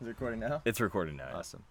[0.00, 0.62] Is it recording now?
[0.64, 1.30] It's recording now.
[1.34, 1.64] Awesome.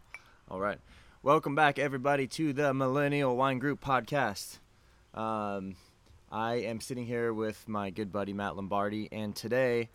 [0.52, 0.80] All right.
[1.24, 4.60] Welcome back, everybody, to the Millennial Wine Group podcast.
[5.14, 5.78] Um,
[6.30, 9.88] I am sitting here with my good buddy Matt Lombardi, and today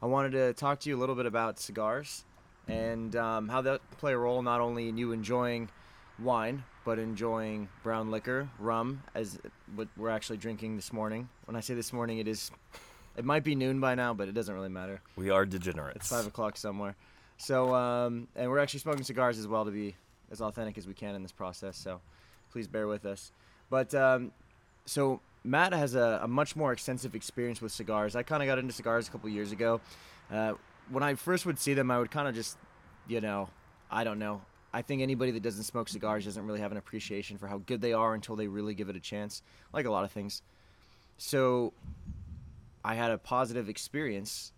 [0.00, 2.24] I wanted to talk to you a little bit about cigars
[2.68, 5.68] and um, how that play a role not only in you enjoying
[6.20, 9.40] wine, but enjoying brown liquor, rum, as
[9.74, 11.28] what we're actually drinking this morning.
[11.46, 12.52] When I say this morning, it is,
[13.16, 15.00] it might be noon by now, but it doesn't really matter.
[15.16, 15.96] We are degenerates.
[15.96, 16.94] It's five o'clock somewhere.
[17.42, 19.96] So, um, and we're actually smoking cigars as well to be
[20.30, 21.76] as authentic as we can in this process.
[21.76, 22.00] So,
[22.52, 23.32] please bear with us.
[23.68, 24.30] But um,
[24.86, 28.14] so Matt has a, a, much more extensive experience with cigars.
[28.14, 29.80] I kind of got into cigars a couple years ago.
[30.30, 30.52] Uh,
[30.88, 32.58] when I first would see them, I would kind of just,
[33.08, 33.48] you know,
[33.90, 34.42] I don't know.
[34.72, 37.80] I think anybody that doesn't smoke cigars doesn't really have an appreciation for how good
[37.80, 40.42] they are until they really give it a chance, like a lot of things.
[41.18, 41.72] So,
[42.84, 44.52] I had a positive experience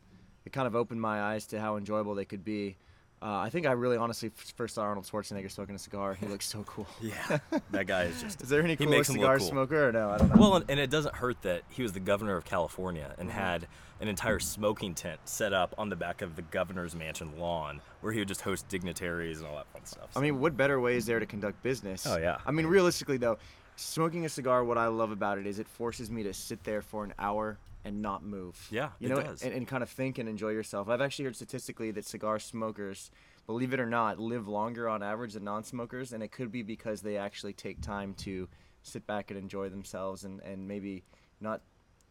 [0.45, 2.77] it kind of opened my eyes to how enjoyable they could be.
[3.23, 6.13] Uh, I think I really honestly first saw Arnold Schwarzenegger smoking a cigar.
[6.13, 6.87] He looks so cool.
[7.01, 7.39] yeah,
[7.71, 8.43] that guy is just.
[8.43, 9.49] is there any cool cigar cool.
[9.49, 10.11] smoker or no?
[10.11, 10.37] I don't know.
[10.39, 13.39] Well, and, and, it doesn't hurt that he was the governor of California and mm-hmm.
[13.39, 13.67] had
[14.01, 18.13] an entire smoking tent set up on the back of the governor's mansion lawn where
[18.13, 20.13] he would just host dignitaries and all that fun stuff.
[20.13, 20.21] So.
[20.21, 22.07] I mean, what better way is there to conduct business?
[22.07, 22.37] Oh yeah.
[22.45, 23.39] I mean, realistically though,
[23.77, 26.83] smoking a cigar, what I love about it is it forces me to sit there
[26.83, 28.69] for an hour and not move.
[28.71, 30.89] Yeah, you know, and, and, kind of think and enjoy yourself.
[30.89, 33.11] I've actually heard statistically that cigar smokers,
[33.47, 37.03] believe it or not, live longer on average than non-smokers, and it could be because
[37.03, 38.49] they actually take time to
[38.83, 41.05] sit back and enjoy themselves and, and maybe
[41.41, 41.63] not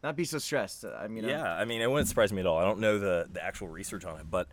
[0.04, 0.86] not be so stressed.
[0.86, 2.58] Uh, I mean, yeah, I mean, it wouldn't surprise me at all.
[2.58, 4.48] I don't know the the actual research on it, but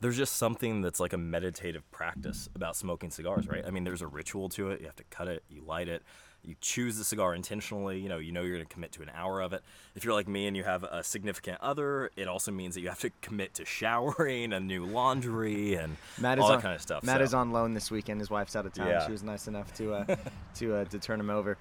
[0.00, 3.64] there's just something that's like a meditative practice about smoking cigars, right?
[3.66, 4.80] I mean, there's a ritual to it.
[4.80, 6.02] You have to cut it, you light it,
[6.44, 7.98] you choose the cigar intentionally.
[7.98, 9.62] You know, you know you're going to commit to an hour of it.
[9.94, 12.88] If you're like me and you have a significant other, it also means that you
[12.88, 16.82] have to commit to showering and new laundry and Matt all that on, kind of
[16.82, 17.02] stuff.
[17.02, 17.24] Matt so.
[17.24, 18.20] is on loan this weekend.
[18.20, 18.88] His wife's out of town.
[18.88, 19.06] Yeah.
[19.06, 20.16] She was nice enough to uh,
[20.56, 21.56] to uh, to turn him over.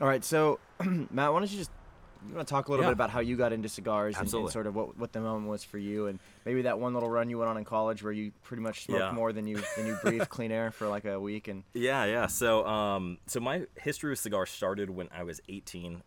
[0.00, 1.70] All right, so Matt, why don't you just
[2.28, 2.90] you want to talk a little yeah.
[2.90, 5.48] bit about how you got into cigars and, and, sort of what, what the moment
[5.48, 8.12] was for you, and maybe that one little run you went on in college where
[8.12, 9.12] you pretty much smoked yeah.
[9.12, 11.48] more than you than you breathed clean air for like a week.
[11.48, 12.26] And yeah, yeah.
[12.26, 16.02] So um, so my history with cigars started when I was 18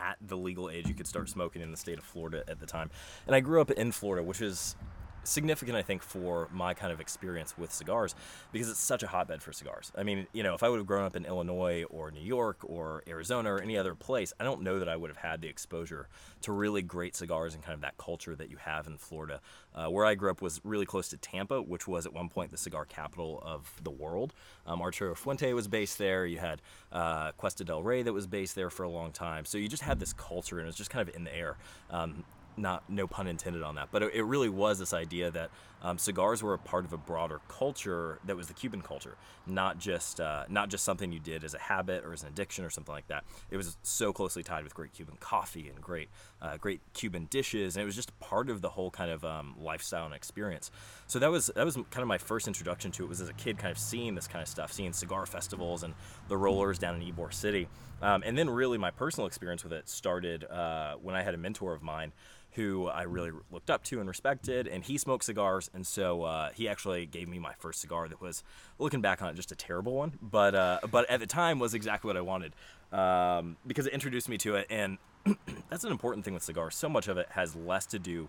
[0.00, 2.66] at the legal age you could start smoking in the state of Florida at the
[2.66, 2.90] time.
[3.26, 4.76] And I grew up in Florida, which is
[5.24, 8.14] significant, I think, for my kind of experience with cigars
[8.52, 9.92] because it's such a hotbed for cigars.
[9.96, 12.58] I mean, you know, if I would have grown up in Illinois or New York
[12.62, 15.48] or Arizona or any other place, I don't know that I would have had the
[15.48, 16.08] exposure
[16.42, 19.40] to really great cigars and kind of that culture that you have in Florida.
[19.74, 22.50] Uh, where I grew up was really close to Tampa, which was at one point
[22.50, 24.34] the cigar capital of the world.
[24.66, 26.26] Um, Arturo Fuente was based there.
[26.26, 26.60] You had
[26.92, 29.44] uh, Cuesta del Rey that was based there for a long time.
[29.44, 31.56] So you just had this culture, and it was just kind of in the air.
[31.90, 32.24] Um,
[32.56, 35.50] not no pun intended on that, but it, really was this idea that
[35.82, 39.16] um, cigars were a part of a broader culture that was the Cuban culture,
[39.46, 42.64] not just uh, not just something you did as a habit or as an addiction
[42.64, 43.24] or something like that.
[43.50, 46.08] It was so closely tied with great Cuban coffee and great
[46.40, 49.56] uh, great Cuban dishes, and it was just part of the whole kind of um,
[49.60, 50.70] lifestyle and experience.
[51.08, 53.08] So that was that was kind of my first introduction to it.
[53.08, 55.94] Was as a kid, kind of seeing this kind of stuff, seeing cigar festivals and
[56.28, 57.68] the rollers down in Ybor City,
[58.00, 61.38] um, and then really my personal experience with it started uh, when I had a
[61.38, 62.12] mentor of mine
[62.52, 66.50] who I really looked up to and respected, and he smoked cigars, and so uh,
[66.50, 68.42] he actually gave me my first cigar that was,
[68.78, 71.74] looking back on it, just a terrible one, but uh, but at the time was
[71.74, 72.52] exactly what I wanted
[72.92, 74.98] um, because it introduced me to it, and
[75.70, 76.74] that's an important thing with cigars.
[76.74, 78.28] So much of it has less to do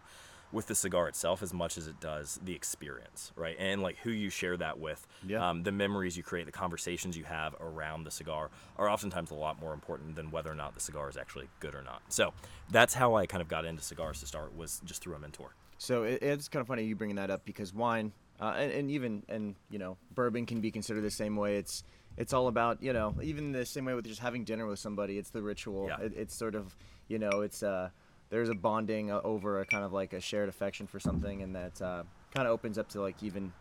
[0.54, 3.56] with the cigar itself as much as it does the experience, right?
[3.58, 5.50] And like who you share that with, yeah.
[5.50, 9.36] um, the memories you create, the conversations you have around the cigar are oftentimes a
[9.36, 12.04] lot more important than whether or not the cigar is actually good or not.
[12.10, 12.34] So
[12.70, 15.56] that's how I kind of got into cigars to start was just through a mentor.
[15.84, 18.92] So it, it's kind of funny you bringing that up because wine, uh, and, and
[18.92, 21.58] even and you know bourbon can be considered the same way.
[21.58, 21.84] It's
[22.16, 25.18] it's all about you know even the same way with just having dinner with somebody.
[25.18, 25.88] It's the ritual.
[25.90, 26.06] Yeah.
[26.06, 26.74] It, it's sort of
[27.10, 27.90] you know it's uh
[28.30, 31.54] there's a bonding uh, over a kind of like a shared affection for something, and
[31.54, 33.52] that uh, kind of opens up to like even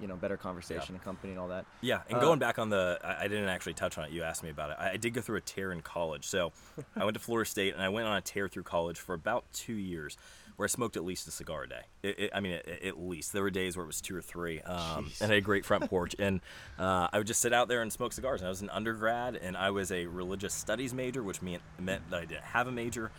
[0.00, 0.94] you know better conversation yeah.
[0.94, 1.66] and company and all that.
[1.80, 4.10] Yeah, and uh, going back on the, I, I, didn't actually touch on it.
[4.10, 4.76] You asked me about it.
[4.78, 6.26] I, I did go through a tear in college.
[6.26, 6.52] So
[6.96, 9.44] I went to Florida State and I went on a tear through college for about
[9.52, 10.16] two years,
[10.56, 11.82] where I smoked at least a cigar a day.
[12.02, 14.22] It, it, I mean, at, at, least there were days where it was two or
[14.22, 16.40] three, um, and I had a great front porch, and
[16.78, 18.40] uh, I would just sit out there and smoke cigars.
[18.40, 22.10] And I was an undergrad, and I was a religious studies major, which meant meant
[22.10, 23.12] that I didn't have a major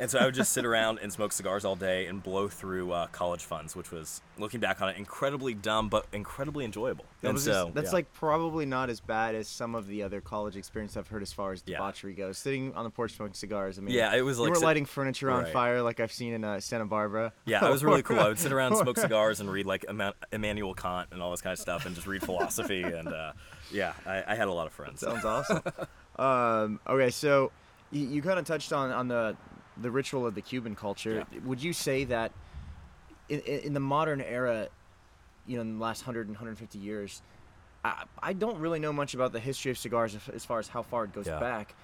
[0.00, 2.90] And so I would just sit around and smoke cigars all day and blow through
[2.90, 7.04] uh, college funds, which was, looking back on it, incredibly dumb but incredibly enjoyable.
[7.20, 7.92] That and was so just- that's yeah.
[7.92, 11.32] like probably not as bad as some of the other college experience I've heard as
[11.32, 11.76] far as Yeah.
[11.76, 12.38] debauchery goes.
[12.38, 13.78] Sitting on the porch smoking cigars.
[13.78, 15.52] I mean, Yeah, it was you like weren't sit- lighting furniture on Right.
[15.52, 17.34] fire like I've seen in uh, Santa Barbara.
[17.44, 18.18] Yeah, it was really cool.
[18.18, 19.84] I would sit around, and smoke cigars, and read like
[20.32, 22.82] Immanuel Kant and all this kind of stuff, and just read philosophy.
[22.90, 23.32] And uh,
[23.70, 25.00] yeah, I, I had a lot of friends.
[25.00, 25.62] Sounds awesome.
[26.18, 27.52] um, okay, so
[27.92, 29.36] you, you kind of touched on, on the
[29.76, 31.24] the ritual of the Cuban culture.
[31.44, 32.32] Would you say that
[33.28, 34.68] in, in the modern era,
[35.46, 37.22] you know, in the last 100 and 150 years,
[37.84, 40.82] I, I don't really know much about the history of cigars as- far as how
[40.82, 41.40] far it goes Yeah.
[41.40, 41.74] back.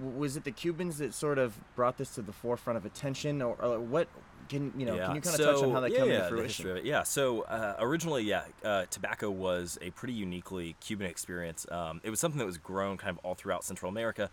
[0.00, 3.54] Was it the Cubans that sort of brought this to the forefront of attention, or,
[3.62, 4.08] or what?
[4.48, 4.96] Can you know?
[4.96, 6.46] Can you kind of touch on how that yeah, came yeah, to fruition?
[6.48, 6.84] history of it.
[6.84, 7.04] Yeah.
[7.04, 11.64] So uh, originally, yeah, uh, tobacco was a pretty uniquely Cuban experience.
[11.70, 14.30] Um, it was something that was grown kind of all throughout Central America,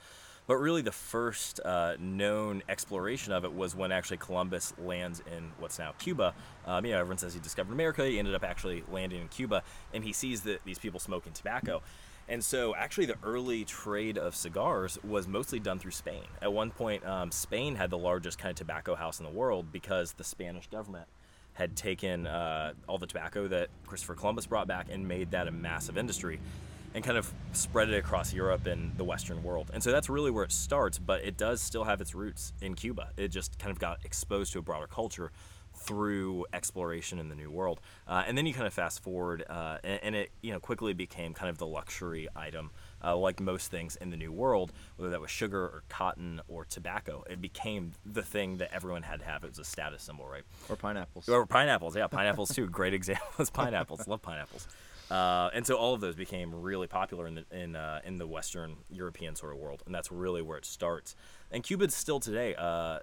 [0.52, 5.50] but really the first uh, known exploration of it was when actually Columbus lands in
[5.60, 6.34] what's now Cuba.
[6.66, 8.06] Um, you know, everyone says he discovered America.
[8.06, 9.64] He ended up actually landing in Cuba,
[9.94, 11.82] and he sees that these people smoking tobacco.
[12.28, 16.26] And so, actually, the early trade of cigars was mostly done through Spain.
[16.42, 19.72] At one point, um, Spain had the largest kind of tobacco house in the world
[19.72, 21.08] because the Spanish government
[21.54, 25.52] had taken uh, all the tobacco that Christopher Columbus brought back and made that a
[25.52, 26.42] massive industry
[26.94, 29.72] and kind of spread it across Europe and the Western world.
[29.74, 32.76] And so that's really where it starts, but it does still have its roots in
[32.76, 33.10] Cuba.
[33.18, 35.32] It just kind of got exposed to a broader culture
[35.74, 37.80] through exploration in the New World.
[38.08, 40.94] Uh, and then you kind of fast forward, uh, and, and it you know quickly
[40.94, 42.72] became kind of the luxury item,
[43.04, 46.66] uh, like most things in the New World, whether that was sugar or cotton or
[46.66, 47.24] tobacco.
[47.30, 49.44] It became the thing that everyone had to have.
[49.44, 50.44] It was a status symbol, right?
[50.70, 51.30] Or pineapples?
[51.30, 52.68] Or pineapples, yeah, pineapples too.
[52.68, 54.08] Great example is pineapples.
[54.08, 54.68] Love pineapples.
[55.12, 58.26] Uh, and so all of those became really popular in the in uh, in the
[58.26, 61.18] Western European sort of world, and that's really where it starts.
[61.52, 63.00] And Cuba's still today uh, uh,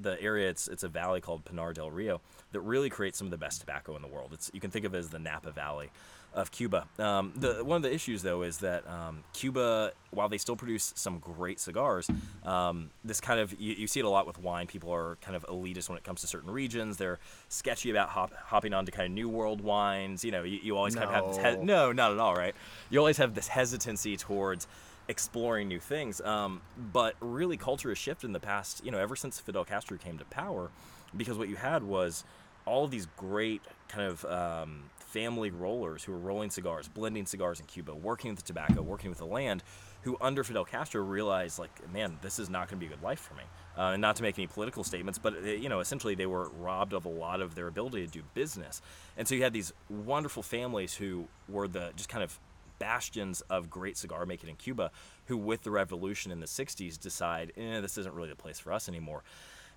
[0.00, 0.48] the area.
[0.48, 2.22] It's it's a valley called Pinar del Rio
[2.52, 4.30] that really creates some of the best tobacco in the world.
[4.32, 5.90] It's you can think of it as the Napa Valley
[6.32, 6.86] of Cuba.
[6.98, 10.92] Um, the one of the issues though is that um, Cuba, while they still produce
[10.96, 12.08] some great cigars,
[12.44, 14.66] um, this kind of you, you see it a lot with wine.
[14.68, 16.96] People are kind of elitist when it comes to certain regions.
[16.98, 17.18] They're
[17.48, 20.24] sketchy about hop, hopping onto kind of new world wines.
[20.24, 21.36] You know, you, you always kind of have this.
[21.36, 21.86] He- No.
[21.86, 22.54] no, not at all, right?
[22.90, 24.68] You always have this hesitancy towards
[25.08, 26.20] exploring new things.
[26.20, 26.60] Um,
[26.92, 28.84] but really, culture has shifted in the past.
[28.84, 30.70] You know, ever since Fidel Castro came to power,
[31.16, 32.22] because what you had was
[32.66, 37.60] all of these great kind of um, family rollers who were rolling cigars, blending cigars
[37.60, 39.62] in Cuba, working with the tobacco, working with the land,
[40.02, 43.02] who under Fidel Castro realized, like, man, this is not going to be a good
[43.02, 43.42] life for me.
[43.76, 46.48] Uh, and not to make any political statements, but uh, you know, essentially they were
[46.50, 48.82] robbed of a lot of their ability to do business.
[49.16, 52.38] And so you had these wonderful families who were the just kind of
[52.78, 54.90] bastions of great cigar making in Cuba,
[55.26, 58.72] who with the revolution in the 60s decide, eh, this isn't really the place for
[58.72, 59.22] us anymore.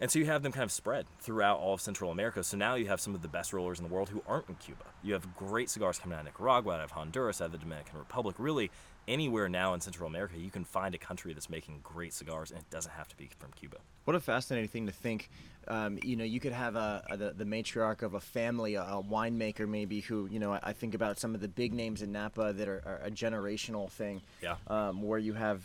[0.01, 2.43] And so you have them kind of spread throughout all of Central America.
[2.43, 4.55] So now you have some of the best rollers in the world who aren't in
[4.55, 4.83] Cuba.
[5.01, 7.99] You have great cigars coming out of Nicaragua, out of Honduras, out of the Dominican
[7.99, 8.35] Republic.
[8.37, 8.69] Really,
[9.07, 12.59] anywhere now in Central America, you can find a country that's making great cigars, and
[12.59, 13.77] it doesn't have to be from Cuba.
[14.05, 15.29] What a fascinating thing to think.
[15.67, 18.83] Um, you know, you could have a, a the, the matriarch of a family, a,
[18.83, 20.53] a winemaker maybe, who you know.
[20.53, 23.11] I, I think about some of the big names in Napa that are, are a
[23.11, 24.21] generational thing.
[24.41, 24.55] Yeah.
[24.67, 25.63] Um, where you have,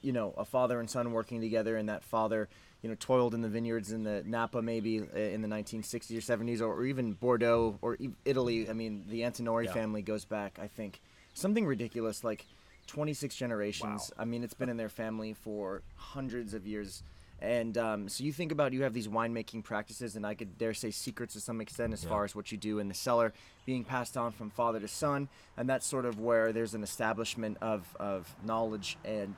[0.00, 2.48] you know, a father and son working together, and that father,
[2.84, 6.20] you know, toiled in the vineyards in the Napa maybe uh, in the 1960s or
[6.20, 7.96] 70s, or, even Bordeaux or
[8.26, 8.68] Italy.
[8.68, 9.72] I mean, the Antinori Yeah.
[9.72, 11.00] family goes back, I think,
[11.32, 12.44] something ridiculous like
[12.86, 14.12] 26 generations.
[14.14, 14.22] Wow.
[14.22, 17.02] I mean, it's been in their family for hundreds of years.
[17.40, 20.74] And um, so you think about you have these winemaking practices, and I could dare
[20.74, 22.10] say secrets to some extent as Yeah.
[22.10, 23.32] far as what you do in the cellar
[23.64, 27.56] being passed on from father to son, and that's sort of where there's an establishment
[27.62, 29.34] of, of knowledge and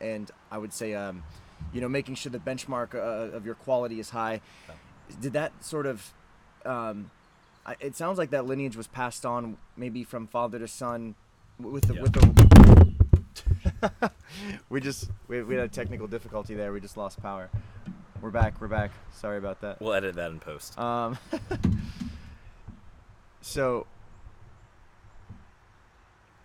[0.00, 1.22] and I would say um,
[1.72, 4.40] you know making sure the benchmark uh, of your quality is high.
[5.20, 6.12] Did that sort of
[6.64, 7.10] um,
[7.66, 11.14] I, it sounds like that lineage was passed on maybe from father to son
[11.58, 12.02] with the Yeah.
[12.02, 14.10] with the
[14.68, 17.48] we just we, we had a technical difficulty there we just lost power
[18.20, 20.78] we're back we're back sorry about that We'll edit that in post.
[20.78, 21.18] um
[23.40, 23.86] so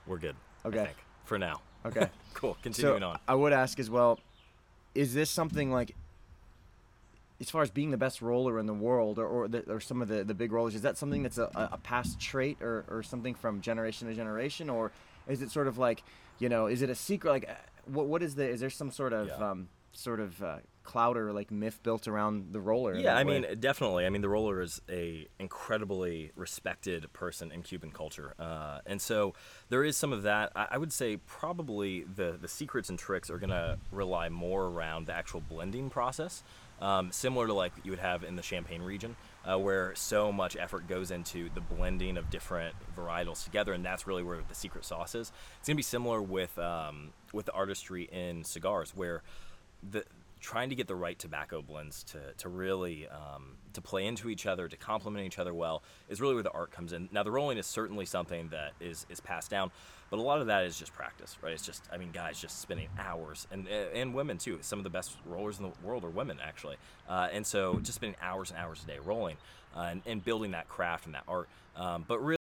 [0.06, 0.36] We're good.
[0.66, 0.90] Okay
[1.26, 1.62] for now.
[1.86, 2.58] okay Cool.
[2.62, 3.20] Continuing so on.
[3.28, 4.20] I would ask as well,
[4.98, 5.96] is this something like,
[7.40, 10.02] as far as being the best roller in the world, or or, the, or some
[10.02, 13.04] of the, the big rollers, is that something that's a, a past trait, or, or
[13.04, 14.92] something from generation to generation, or
[15.28, 16.04] is it sort of like,
[16.40, 17.30] you know, is it a secret?
[17.30, 17.54] Like, uh,
[17.86, 18.48] what what is the?
[18.50, 19.50] Is there some sort of Yeah.
[19.52, 22.96] um, sort of uh, cloud or like myth built around the roller?
[22.96, 23.42] Yeah, I way?
[23.42, 24.06] mean, definitely.
[24.08, 29.34] I mean, the roller is a incredibly respected person in Cuban culture, uh, and so
[29.70, 30.52] there is some of that.
[30.56, 34.64] I, I would say probably the the secrets and tricks are going to rely more
[34.66, 36.44] around the actual blending process.
[36.80, 39.16] um, similar to like you would have in the Champagne region,
[39.46, 44.06] uh, where so much effort goes into the blending of different varietals together, and that's
[44.08, 45.32] really where the secret sauce is.
[45.60, 49.24] It's gonna be similar with um, with the artistry in cigars, where
[49.88, 50.04] the
[50.40, 54.46] trying to get the right tobacco blends to, to really um, to play into each
[54.46, 57.10] other to complement each other well is really where the art comes in.
[57.12, 59.72] Now the rolling is certainly something that is is passed down
[60.10, 61.54] but a lot of that is just practice right?
[61.54, 64.60] It's just i mean guys just spending hours and and women too.
[64.62, 66.78] Some of the best rollers in the world are women actually.
[67.08, 69.38] Uh, and so just spending hours and hours a day rolling
[69.76, 71.50] uh, and, and building that craft and that art.
[71.76, 72.38] Um, but really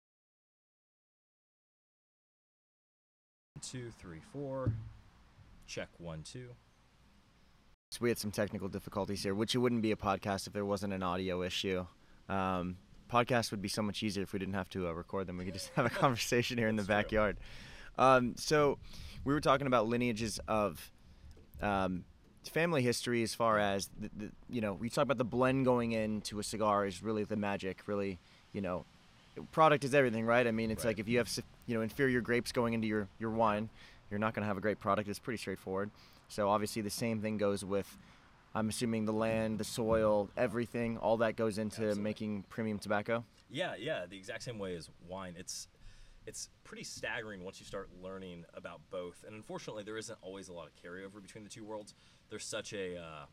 [3.62, 4.74] two three four.
[5.66, 6.50] Check one two
[7.94, 10.66] So we had some technical difficulties here, which it wouldn't be a podcast if there
[10.66, 11.86] wasn't an audio issue.
[12.28, 15.38] Um, podcast would be so much easier if we didn't have to uh, record them.
[15.38, 17.38] We could just have a conversation here in the backyard.
[18.00, 18.80] Um, so
[19.24, 20.92] we were talking about lineages of
[21.62, 22.04] um,
[22.50, 25.92] family history as far as the, the you know we talk about the blend going
[25.92, 28.18] into a cigar is really the magic really
[28.54, 28.86] you know
[29.52, 30.90] product is everything right i mean it's Right.
[30.90, 31.30] like if you have
[31.68, 33.70] you know inferior grapes going into your your wine
[34.12, 35.90] you're not going to have a great product it's pretty straightforward
[36.34, 37.98] so obviously the same thing goes with
[38.56, 42.02] i'm assuming the land the soil everything all that goes into Absolutely.
[42.04, 45.36] making premium tobacco Yeah, yeah, the exact same way as wine.
[45.38, 45.68] It's
[46.26, 49.24] it's pretty staggering once you start learning about both.
[49.28, 51.94] And unfortunately, there isn't always a lot of carryover between the two worlds.
[52.30, 53.26] There's such a uh,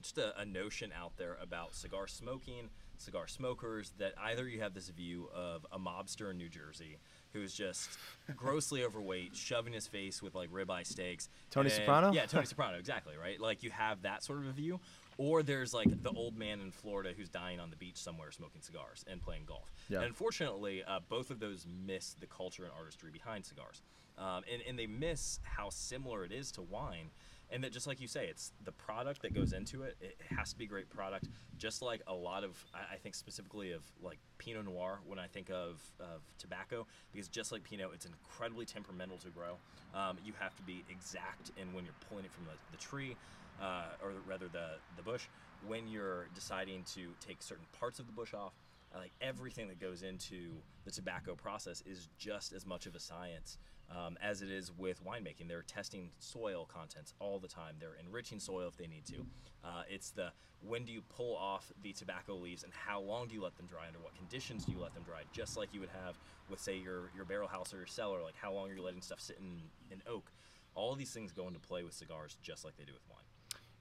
[0.00, 4.74] just a, a notion out there about cigar smoking, cigar smokers that either you have
[4.74, 6.98] this view of a mobster in New Jersey
[7.32, 7.90] who's just
[8.36, 11.28] grossly overweight, shoving his face with like ribeye steaks.
[11.50, 12.12] Tony and- Soprano?
[12.12, 13.40] Yeah, Tony Soprano, exactly, right?
[13.40, 14.80] Like you have that sort of a view.
[15.18, 18.62] Or there's like the old man in Florida who's dying on the beach somewhere smoking
[18.62, 19.70] cigars and playing golf.
[19.88, 19.98] Yeah.
[19.98, 23.82] And unfortunately, uh, both of those miss the culture and artistry behind cigars.
[24.16, 27.10] Um, and, and they miss how similar it is to wine.
[27.52, 29.94] And that just like you say, it's the product that goes into it.
[30.00, 31.28] It has to be great product.
[31.58, 35.50] Just like a lot of, I think specifically of like Pinot Noir when I think
[35.50, 39.58] of, of tobacco, because just like Pinot, it's incredibly temperamental to grow.
[39.94, 43.16] Um, you have to be exact in when you're pulling it from the, the tree,
[43.60, 45.26] uh, or rather the, the bush,
[45.66, 48.54] when you're deciding to take certain parts of the bush off.
[48.94, 50.50] Like everything that goes into
[50.84, 53.56] the tobacco process is just as much of a science
[53.96, 55.48] um, as it is with winemaking.
[55.48, 57.76] They're testing soil contents all the time.
[57.78, 59.26] They're enriching soil if they need to.
[59.64, 60.32] Uh, it's the
[60.66, 63.66] when do you pull off the tobacco leaves and how long do you let them
[63.66, 63.86] dry?
[63.86, 65.22] Under what conditions do you let them dry?
[65.32, 66.16] Just like you would have
[66.48, 68.22] with say your your barrel house or your cellar.
[68.22, 70.30] Like how long are you letting stuff sit in, in oak?
[70.74, 73.18] All these things go into play with cigars just like they do with wine.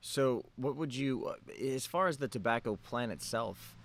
[0.02, 3.78] So, what would you, uh, as far as the tobacco plant itself,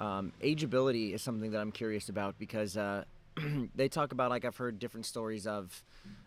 [0.00, 3.04] um, ageability is something that I'm curious about because uh,
[3.74, 5.82] they talk about, like, I've heard different stories of,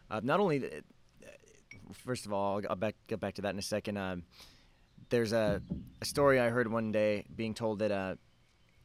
[0.09, 0.83] of not only, the,
[1.93, 3.97] first of all, I'll back, get back to that in a second.
[3.97, 4.24] Um,
[5.09, 5.62] there's a,
[6.01, 8.15] a story I heard one day being told that uh,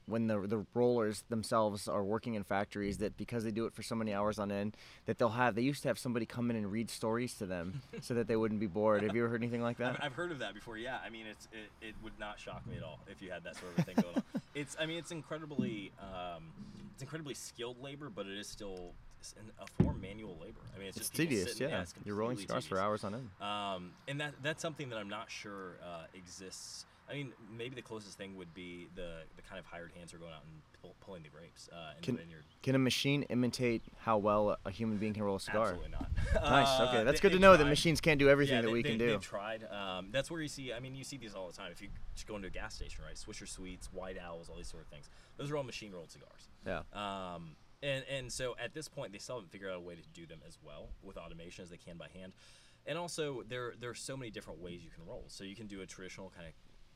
[0.07, 3.83] when the the rollers themselves are working in factories, that because they do it for
[3.83, 6.57] so many hours on end, that they'll have they used to have somebody come in
[6.57, 9.03] and read stories to them so that they wouldn't be bored.
[9.03, 9.95] Have you ever heard anything like that?
[9.95, 10.77] I've, I've heard of that before.
[10.77, 13.45] Yeah, I mean, it's it, it would not shock me at all if you had
[13.45, 14.23] that sort of a thing going on.
[14.53, 16.43] It's I mean, it's incredibly um,
[17.01, 18.93] it's incredibly skilled labor, but it is still
[19.59, 20.61] a form manual labor.
[20.75, 21.85] I mean, it's, It's just tedious, sitting- yeah.
[22.05, 23.31] You're rolling cigars for hours on end.
[23.41, 26.85] Um, and that that's something that I'm not sure uh, exists.
[27.11, 30.19] I mean, maybe the closest thing would be the the kind of hired hands are
[30.19, 32.45] going out and pull, pulling the grapes uh, in Can- the vineyard.
[32.63, 35.69] Can a machine imitate how well a- human being can roll a cigar?
[35.71, 36.09] Absolutely not.
[36.43, 36.69] Nice.
[36.69, 38.73] Uh, Okay, that's they- good to know that machines can't do everything yeah, that they,
[38.73, 39.09] we they, can do.
[39.11, 39.65] They've tried.
[39.71, 40.73] Um, that's where you see.
[40.73, 41.73] I mean, you see these all the time.
[41.73, 43.17] If you just go into a gas station, right?
[43.17, 45.09] Swisher Sweets, White Owls, all these sort of things.
[45.37, 46.49] Those are all machine rolled cigars.
[46.67, 46.83] Yeah.
[46.93, 50.03] Um, and and so at this point, they still haven't figured out a way to
[50.15, 52.33] do them as well with automation as they can by hand.
[52.87, 55.25] And also, there there are so many different ways you can roll.
[55.29, 56.53] So you can do a traditional kind of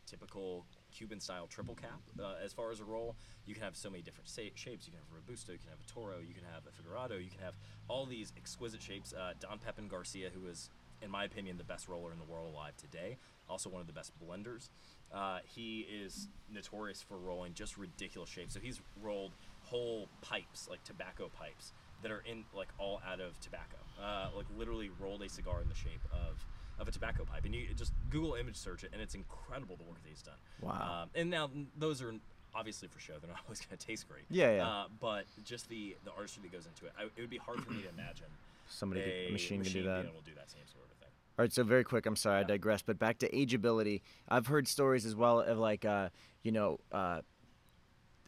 [0.06, 3.16] typical Cuban style triple cap uh, as far as a roll.
[3.46, 4.86] You can have so many different shapes.
[4.86, 7.22] You can have a robusto, you can have a toro, you can have a figurado,
[7.22, 7.56] you can have
[7.88, 9.12] all these exquisite shapes.
[9.12, 10.70] Uh, Don Pepin Garcia, who is
[11.02, 13.16] in my opinion the best roller in the world alive today,
[13.48, 14.68] also one of the best blenders.
[15.12, 18.54] Uh, he is notorious for rolling just ridiculous shapes.
[18.54, 19.32] So he's rolled
[19.62, 23.76] whole pipes, like tobacco pipes, that are in like all out of tobacco.
[24.02, 26.44] Uh, like literally rolled a cigar in the shape of
[26.78, 29.84] of a tobacco pipe, and you just Google image search it, and it's incredible the
[29.84, 30.34] work that he's done.
[30.60, 31.02] Wow.
[31.04, 32.12] Um, and now those are
[32.54, 34.24] obviously for show; they're not always going to taste great.
[34.30, 34.66] Yeah, yeah.
[34.68, 37.62] Uh, but just the the artistry that goes into it, I, it would be hard
[37.64, 38.26] for me to imagine
[38.68, 39.96] Somebody, a a machine, can do that.
[40.02, 41.08] being able to do that same sort of thing.
[41.38, 42.06] All right, so very quick.
[42.06, 42.46] I'm sorry, I Yeah.
[42.46, 42.82] digress.
[42.82, 44.00] But back to ageability.
[44.28, 46.08] I've heard stories as well of like, uh,
[46.42, 47.20] you know, uh,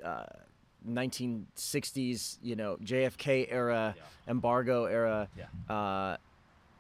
[0.05, 0.25] uh,
[0.87, 4.03] 1960s, you know, JFK era, Yeah.
[4.31, 6.17] embargo era, Yeah.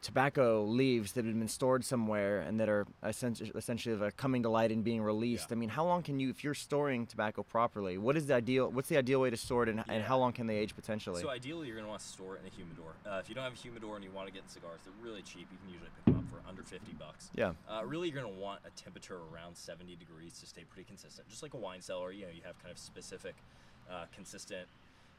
[0.03, 4.71] Tobacco leaves that have been stored somewhere and that are essentially, essentially coming to light
[4.71, 5.51] and being released.
[5.51, 5.57] Yeah.
[5.57, 8.71] I mean, how long can you, if you're storing tobacco properly, what is the ideal?
[8.71, 11.21] What's the ideal way to store it, and, and how long can they age potentially?
[11.23, 12.93] So ideally, you're going to want to store it in a humidor.
[13.07, 15.23] Uh, if you don't have a humidor and you want to get cigars, they're really
[15.23, 15.49] cheap.
[15.51, 17.31] You can usually pick them up for under 50 bucks.
[17.35, 17.53] yeah.
[17.69, 21.29] Uh, really, you're going to want a temperature around 70 degrees to stay pretty consistent.
[21.29, 23.35] Just like a wine cellar, you know, you have kind of specific,
[23.91, 24.69] uh, consistent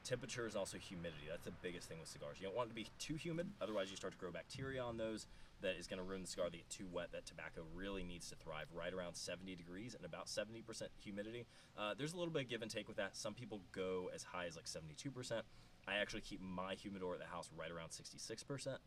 [0.07, 1.27] temperature is also humidity.
[1.29, 2.37] That's the biggest thing with cigars.
[2.39, 4.97] You don't want it to be too humid, otherwise you start to grow bacteria on
[4.97, 5.27] those.
[5.61, 6.49] That is going to ruin the cigar.
[6.51, 7.11] They get too wet.
[7.11, 10.61] That tobacco really needs to thrive right around 70 degrees and about 70%
[10.99, 11.45] humidity.
[11.75, 13.17] Uh, there's a little bit of give and take with that.
[13.17, 15.41] Some people go as high as like 72%.
[15.87, 18.77] I actually keep my humidor at the house right around 66%.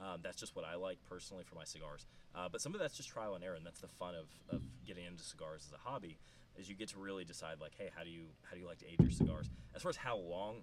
[0.00, 2.06] Um, that's just what I like personally for my cigars.
[2.34, 4.62] Uh, but some of that's just trial and error, and that's the fun of, of
[4.86, 6.16] getting into cigars as a hobby,
[6.60, 8.78] is you get to really decide like, hey, how do you how do you like
[8.78, 9.50] to age your cigars?
[9.74, 10.56] As far as how long,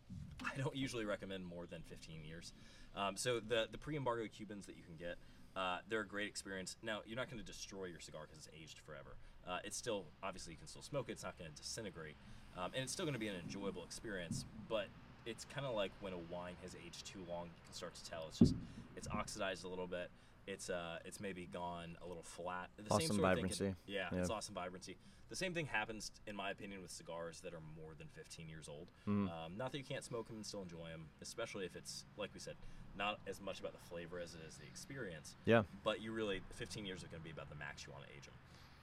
[0.44, 2.52] I don't usually recommend more than 15 years.
[2.96, 5.16] Um, so the the pre-embargo Cubans that you can get,
[5.54, 6.76] uh, they're a great experience.
[6.82, 9.16] Now you're not going to destroy your cigar because it's aged forever.
[9.46, 11.12] Uh, it's still obviously you can still smoke it.
[11.12, 12.16] It's not going to disintegrate,
[12.56, 14.44] um, and it's still going to be an enjoyable experience.
[14.68, 14.86] But
[15.26, 18.10] it's kind of like when a wine has aged too long, you can start to
[18.10, 18.54] tell it's just
[18.96, 20.10] it's oxidized a little bit.
[20.46, 22.68] It's uh it's maybe gone a little flat.
[22.76, 23.74] The Lost some sort of thing vibrancy.
[23.86, 24.20] yeah, Yeah.
[24.20, 24.96] it's awesome vibrancy.
[25.28, 28.68] The same thing happens, in my opinion, with cigars that are more than 15 years
[28.68, 28.88] old.
[29.08, 29.28] Mm-hmm.
[29.28, 32.30] Um, not that you can't smoke them and still enjoy them, especially if it's like
[32.34, 32.56] we said,
[32.98, 35.36] not as much about the flavor as it is the experience.
[35.46, 35.62] Yeah.
[35.84, 38.10] But you really, 15 years are going to be about the max you want to
[38.14, 38.34] age them.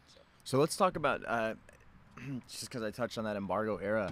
[0.08, 0.22] So.
[0.44, 1.54] So let's talk about uh,
[2.50, 4.12] just because I touched on that embargo era.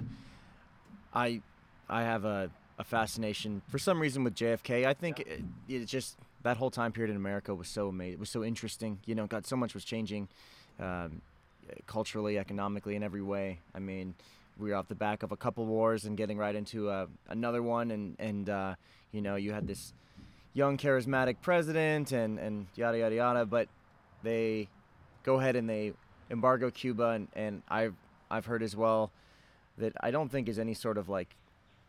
[1.13, 1.41] I
[1.89, 4.85] I have a, a fascination for some reason with JFK.
[4.85, 8.13] I think it, it just that whole time period in America was so amazing.
[8.13, 8.99] It was so interesting.
[9.05, 10.27] You know, God, so much was changing,
[10.79, 11.21] um,
[11.85, 13.59] culturally, economically, in every way.
[13.75, 14.13] I mean,
[14.57, 17.61] we were off the back of a couple wars and getting right into uh, another
[17.61, 18.75] one, and and uh,
[19.11, 19.93] you know, you had this
[20.53, 23.45] young charismatic president and and yada yada yada.
[23.45, 23.67] But
[24.23, 24.67] they
[25.23, 25.93] go ahead and they
[26.29, 27.95] embargo Cuba, and, and I've
[28.29, 29.11] I've heard as well
[29.77, 31.35] that I don't think is any sort of like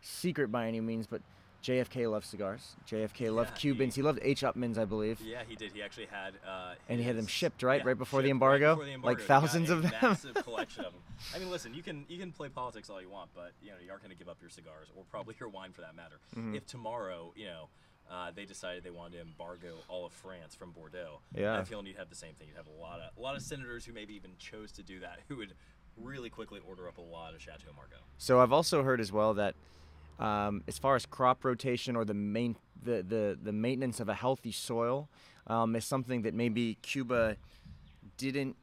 [0.01, 1.23] secret by any means, but
[1.63, 2.77] JFK loved cigars.
[2.89, 3.95] JFK loved Cubans.
[3.95, 4.43] he- He loved H.
[4.43, 5.21] Upmanns, I believe.
[5.21, 5.73] Yeah, he did.
[5.73, 6.35] He actually had.
[6.47, 7.81] Uh, And he had them shipped, right?
[7.81, 8.75] yeah, Right before the shipped embargo?
[8.77, 9.21] before the Like embargo.
[9.23, 9.93] He thousands of them?
[10.01, 11.03] Massive collection of them.
[11.35, 13.77] I mean, listen, you can you can play politics all you want, but you know
[13.85, 16.21] you aren't going to give up your cigars or probably your wine for that matter.
[16.37, 16.55] Mm-hmm.
[16.55, 17.69] If tomorrow, you know.
[18.11, 21.21] Uh, they decided they wanted to embargo all of France from Bordeaux.
[21.37, 21.59] Yeah.
[21.59, 22.49] I feel you'd have the same thing.
[22.49, 24.99] You'd have a lot of a lot of senators who maybe even chose to do
[25.01, 25.53] that, who would
[25.95, 27.97] really quickly order up a lot of Chateau Margaux.
[28.17, 29.55] So I've also heard as well that
[30.19, 34.15] um, as far as crop rotation or the main the, the, the maintenance of a
[34.15, 35.09] healthy soil
[35.49, 37.37] um, is something that maybe Cuba
[38.17, 38.57] didn't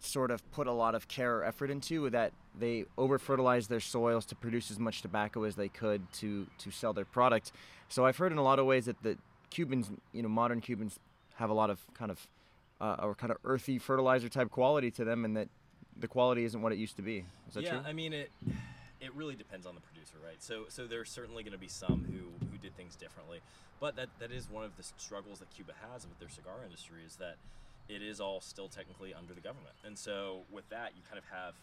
[0.00, 3.80] sort of put a lot of care or effort into that they over fertilized their
[3.80, 7.52] soils to produce as much tobacco as they could to to sell their product.
[7.88, 9.16] So I've heard in a lot of ways that the
[9.50, 10.98] Cubans, you know, modern Cubans
[11.36, 12.26] have a lot of kind of
[12.80, 15.48] uh, or kind of earthy fertilizer type quality to them, and that
[15.98, 17.24] the quality isn't what it used to be.
[17.48, 17.80] Is that yeah, true?
[17.86, 18.30] I mean it.
[19.00, 20.42] It really depends on the producer, right?
[20.42, 23.40] So, so there's certainly going to be some who who did things differently,
[23.80, 27.00] but that that is one of the struggles that Cuba has with their cigar industry
[27.06, 27.36] is that
[27.88, 31.24] it is all still technically under the government, and so with that, you kind of
[31.30, 31.54] have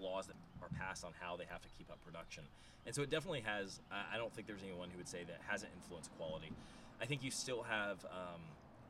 [0.00, 2.42] laws that are passed on how they have to keep up production,
[2.86, 3.78] and so it definitely has.
[3.90, 6.50] I don't think there's anyone who would say that hasn't influenced quality.
[7.00, 8.04] I think you still have.
[8.06, 8.42] Um,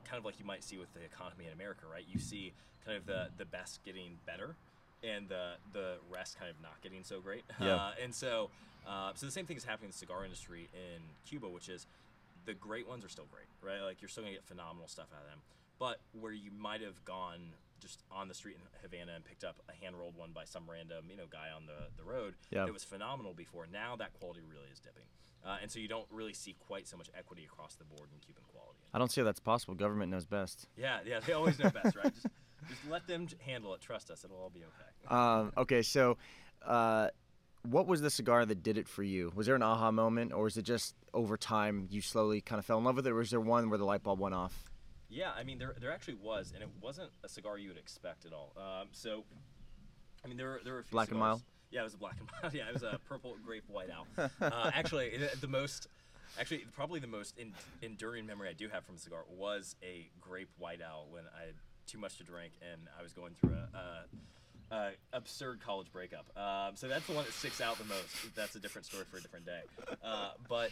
[0.05, 2.05] kind of like you might see with the economy in America, right?
[2.11, 2.53] You see
[2.85, 4.57] kind of the the best getting better,
[5.03, 7.45] and the the rest kind of not getting so great.
[7.61, 7.75] Yeah.
[7.77, 8.51] Uh, and so,
[8.87, 11.87] uh, so the same thing is happening in the cigar industry in Cuba, which is
[12.45, 13.83] the great ones are still great, right?
[13.85, 15.39] Like you're still gonna get phenomenal stuff out of them.
[15.79, 17.41] But where you might have gone
[17.81, 20.63] just on the street in Havana and picked up a hand rolled one by some
[20.71, 22.65] random you know guy on the the road Yeah.
[22.65, 25.05] that was phenomenal before, now that quality really is dipping.
[25.45, 28.21] Uh, and so you don't really see quite so much equity across the board in
[28.25, 28.79] Cuban quality.
[28.95, 29.75] I don't see how that's possible.
[29.75, 30.69] Government knows best.
[30.77, 32.13] Yeah, yeah, they always know best, right?
[32.15, 32.27] Just,
[32.69, 33.81] just let them handle it.
[33.81, 35.15] Trust us, it'll all be okay.
[35.15, 36.17] Um, okay, so
[36.65, 37.09] uh,
[37.69, 39.33] what was the cigar that did it for you?
[39.35, 42.65] Was there an aha moment, or was it just over time you slowly kind of
[42.67, 44.65] fell in love with it, or was there one where the light bulb went off?
[45.09, 48.25] Yeah, I mean, there, there actually was, and it wasn't a cigar you would expect
[48.25, 48.53] at all.
[48.57, 49.25] Um, so,
[50.25, 51.43] I mean, there were there were a few Black and cigars- Mild?
[51.71, 52.53] Yeah, it was a black and mild.
[52.55, 54.07] Yeah, it was a purple grape white owl.
[54.41, 55.87] Uh, actually, the most,
[56.39, 60.11] actually, probably the most en- enduring memory I do have from a cigar was a
[60.21, 61.53] grape white owl when I
[61.93, 63.79] too much to drink and I was going through a.
[63.79, 64.05] a
[64.73, 66.25] uh, absurd college breakup.
[66.35, 68.35] Um, so that's the one that sticks out the most.
[68.35, 69.61] That's a different story for a different day.
[70.03, 70.71] Uh, but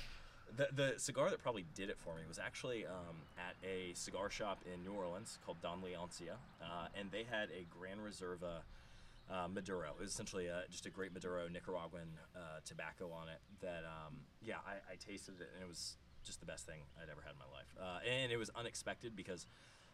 [0.56, 4.30] the, the cigar that probably did it for me was actually um, at a cigar
[4.30, 8.62] shop in New Orleans called Don Leoncia, uh, and they had a Gran Reserva
[9.30, 9.90] uh, Maduro.
[9.98, 13.40] It was essentially a, just a great Maduro Nicaraguan uh, tobacco on it.
[13.60, 17.10] That um, yeah, I, I tasted it and it was just the best thing I'd
[17.10, 17.70] ever had in my life.
[17.80, 19.46] Uh, and it was unexpected because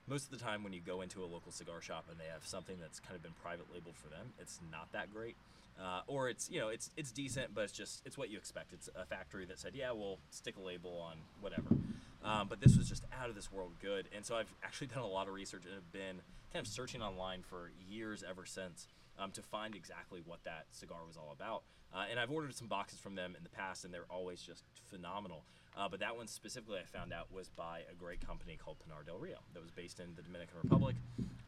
[0.06, 2.46] most of the time when you go into a local cigar shop and they have
[2.46, 5.36] something that's kind of been private labeled for them, it's not that great.
[5.78, 8.72] Uh, or it's you know it's it's decent, but it's just it's what you expect.
[8.72, 11.76] It's a factory that said, yeah, we'll stick a label on whatever.
[12.24, 15.02] Um, but this was just out of this world good, and so I've actually done
[15.02, 18.88] a lot of research and have been kind of searching online for years ever since
[19.18, 21.62] um, to find exactly what that cigar was all about.
[21.94, 24.64] Uh, and I've ordered some boxes from them in the past, and they're always just
[24.90, 25.44] phenomenal.
[25.76, 29.02] Uh, but that one specifically, I found out was by a great company called Pinar
[29.02, 30.96] del Rio that was based in the Dominican Republic,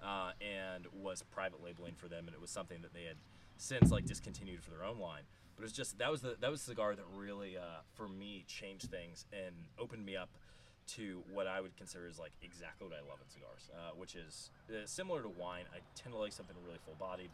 [0.03, 3.17] uh, and was private labeling for them, and it was something that they had
[3.57, 5.23] since like discontinued for their own line.
[5.57, 8.45] But it's just that was the that was the cigar that really uh, for me
[8.47, 10.29] changed things and opened me up
[10.89, 14.15] to what I would consider is like exactly what I love in cigars, uh, which
[14.15, 15.65] is uh, similar to wine.
[15.75, 17.31] I tend to like something really full bodied,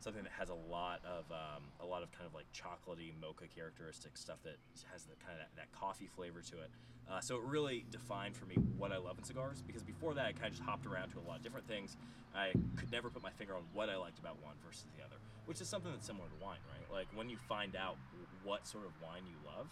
[0.00, 3.44] something that has a lot of um, a lot of kind of like chocolatey mocha
[3.54, 4.56] characteristic stuff that
[4.92, 6.70] has the kind of that, that coffee flavor to it.
[7.10, 10.26] Uh, so it really defined for me what I love in cigars because before that
[10.26, 11.96] I kind of just hopped around to a lot of different things.
[12.34, 15.16] I could never put my finger on what I liked about one versus the other,
[15.46, 16.86] which is something that's similar to wine, right?
[16.92, 17.96] Like when you find out
[18.44, 19.66] what sort of wine you love,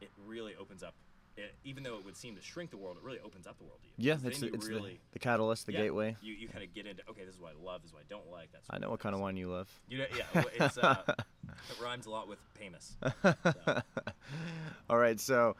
[0.00, 0.94] it really opens up.
[1.36, 3.64] It, even though it would seem to shrink the world, it really opens up the
[3.64, 4.08] world to you.
[4.08, 6.16] Yeah, it's, then it's really the, the catalyst, the yeah, gateway.
[6.22, 8.02] You, you kind of get into okay, this is what I love, this is what
[8.02, 8.48] I don't like.
[8.52, 9.68] That's I know what kind of wine you love.
[9.88, 12.96] You know, yeah, it's uh, it rhymes a lot with Pamus.
[13.22, 13.82] So,
[14.90, 15.56] All right, so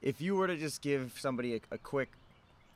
[0.00, 2.10] if you were to just give somebody a, a quick,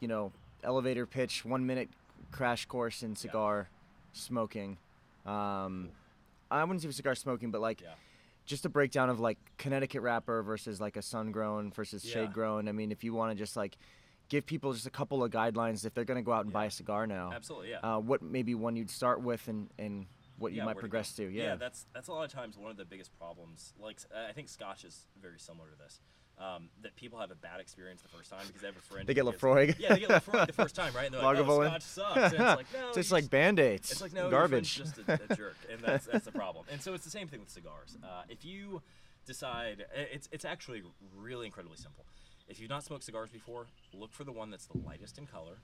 [0.01, 0.33] you know,
[0.65, 1.89] elevator pitch, one minute
[2.33, 3.69] crash course in cigar
[4.13, 4.77] smoking,
[5.25, 5.91] um,
[6.51, 7.91] I wouldn't say cigar smoking, but like yeah,
[8.51, 12.15] just a breakdown of like Connecticut wrapper versus like a sun grown versus Yeah.
[12.15, 12.69] shade grown.
[12.69, 13.79] I mean, if you want to just like
[14.29, 16.67] give people just a couple of guidelines if they're going to go out and buy
[16.67, 17.79] a cigar now, absolutely, yeah.
[17.79, 20.89] uh, what maybe one you'd start with and, and what you yeah, might where to
[20.89, 21.29] progress to.
[21.29, 21.45] Yeah.
[21.45, 23.73] yeah, that's that's a lot of times one of the biggest problems.
[23.79, 26.01] Like I think Scotch is very similar to this.
[26.41, 29.07] Um, that people have a bad experience the first time because they have a friend.
[29.07, 29.79] They get Laphroaig.
[29.79, 31.05] Yeah, they get Laphroaig the first time, right?
[31.05, 32.17] And they're like, oh, Scotch sucks.
[32.17, 33.93] And it's like, no, it's just like band-aids.
[33.93, 34.79] It's like no, garbage.
[34.79, 36.65] Your friend's just a, a jerk, and that's that's the problem.
[36.73, 37.99] And so it's the same thing with cigars.
[38.03, 38.81] Uh, if you
[39.27, 40.83] decide, it's it's actually
[41.15, 42.07] really incredibly simple.
[42.49, 45.59] If you've not smoked cigars before, look for the one that's the lightest in color,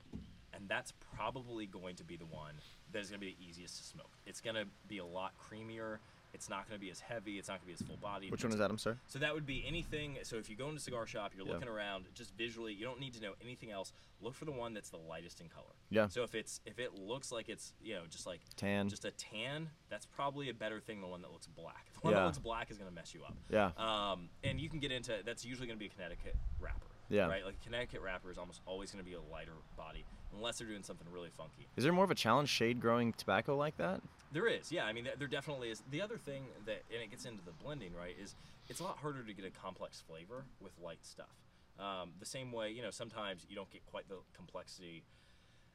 [0.53, 2.55] and that's probably going to be the one
[2.93, 4.13] that is going to be the easiest to smoke.
[4.27, 5.99] It's going to be a lot creamier.
[6.37, 7.39] It's not going to be as heavy.
[7.39, 8.29] It's not going to be as full body.
[8.31, 8.71] Which one is that?
[8.71, 8.97] I'm sorry.
[9.09, 10.19] So that would be anything.
[10.23, 11.55] So if you go into a cigar shop, you're Yeah.
[11.55, 13.95] looking around, just visually, you don't need to know anything else.
[14.21, 15.73] Look for the one that's the lightest in color.
[15.89, 16.09] Yeah.
[16.09, 18.89] So if it's if it looks like it's you know just like Tan.
[18.91, 21.87] just a tan, that's probably a better thing than the one that looks black.
[21.95, 22.21] The one Yeah.
[22.21, 23.35] that looks black is going to mess you up.
[23.51, 23.71] Yeah.
[23.79, 26.87] Um, and you can get into that's usually going to be a Connecticut wrapper.
[27.09, 27.27] Yeah.
[27.29, 27.45] Right.
[27.45, 30.83] Like Connecticut wrapper is almost always going to be a lighter body unless they're doing
[30.83, 31.67] something really funky.
[31.77, 34.01] Is there more of a challenge shade growing tobacco like that?
[34.33, 34.85] There is, yeah.
[34.85, 35.83] I mean, there- there definitely is.
[35.91, 38.35] The other thing that, and it gets into the blending, right, is
[38.69, 41.31] it's a lot harder to get a complex flavor with light stuff.
[41.79, 45.05] Um, the same way, you know, sometimes you don't get quite the complexity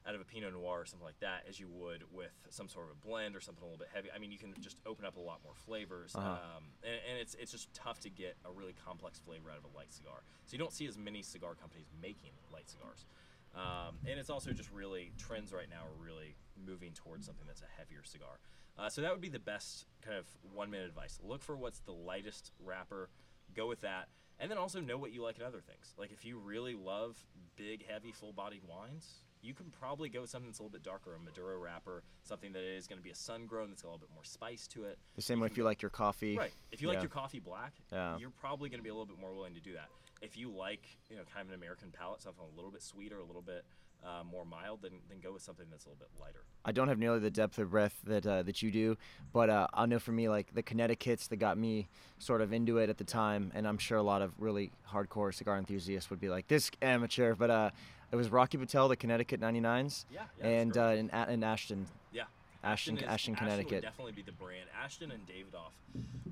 [0.06, 2.86] out of a Pinot Noir or something like that as you would with some sort
[2.86, 4.08] of a blend or something a little bit heavy.
[4.14, 6.28] I mean, you can just open up a lot more flavors, Uh-huh.
[6.28, 9.64] um, and, and it's it's just tough to get a really complex flavor out of
[9.64, 10.22] a light cigar.
[10.46, 13.06] So you don't see as many cigar companies making light cigars.
[13.54, 16.36] Um, and it's also just really trends right now are really
[16.66, 18.40] moving towards something that's a heavier cigar.
[18.78, 21.20] Uh, so that would be the best kind of one minute advice.
[21.22, 23.10] Look for what's the lightest wrapper,
[23.54, 24.08] go with that,
[24.40, 25.92] and then also know what you like in other things.
[25.98, 27.22] Like if you really love
[27.56, 30.84] big, heavy, full bodied wines, you can probably go with something that's a little bit
[30.84, 33.88] darker, a Maduro wrapper, something that is going to be a sun grown that's got
[33.88, 34.98] a little bit more spice to it.
[35.16, 36.38] The same way if you like your coffee.
[36.38, 36.52] Right.
[36.70, 38.16] If you like your coffee black, Yeah.
[38.18, 39.88] you're probably going to be a little bit more willing to do that.
[40.22, 43.18] If you like, you know, kind of an American palate, something a little bit sweeter,
[43.18, 43.64] a little bit
[44.04, 46.44] uh, more mild, then, then go with something that's a little bit lighter.
[46.64, 48.96] I don't have nearly the depth of breath that uh, that you do,
[49.32, 52.78] but uh, I know for me, like the Connecticut's that got me sort of into
[52.78, 56.20] it at the time, and I'm sure a lot of really hardcore cigar enthusiasts would
[56.20, 57.70] be like, "This amateur," but uh,
[58.12, 61.86] it was Rocky Patel, the Connecticut 99s, Yeah, yeah, and uh, in, A- in Ashton,
[62.12, 62.24] Yeah.
[62.62, 64.68] Ashton, is- Ashton, would Connecticut, definitely be the brand.
[64.84, 65.72] Ashton and Davidoff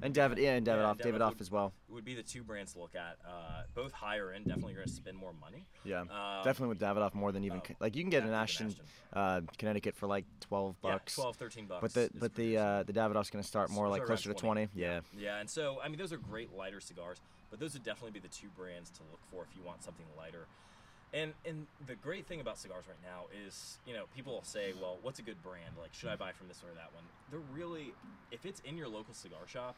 [0.03, 1.73] and David, yeah, and David Yeah, off, David Davidoff would- as well.
[1.89, 3.17] would be the two brands to look at.
[3.27, 5.65] Uh, both higher end, definitely going to spend more money.
[5.85, 8.67] Yeah, Um, definitely with Davidoff more than even Con- like you can get an Ashton,
[8.69, 8.85] Ashton.
[9.13, 11.17] Uh, Connecticut for like 12 bucks.
[11.17, 11.81] Yeah, 12, 13 bucks.
[11.81, 14.69] But the but the uh, the Davidoff's gonna start more So like closer to 20.
[14.75, 15.01] Yeah.
[15.19, 17.19] Yeah, and so I mean those are great lighter cigars,
[17.51, 20.07] but those would definitely be the two brands to look for if you want something
[20.17, 20.47] lighter.
[21.13, 24.73] And and the great thing about cigars right now is, you know, people will say,
[24.81, 25.75] well, what's a good brand?
[25.81, 27.03] Like, should I buy from this or that one?
[27.31, 27.93] They're really,
[28.31, 29.75] if it's in your local cigar shop,